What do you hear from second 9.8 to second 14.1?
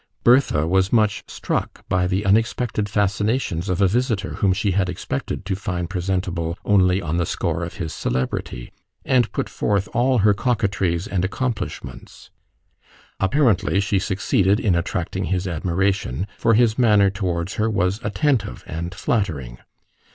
all her coquetries and accomplishments. Apparently she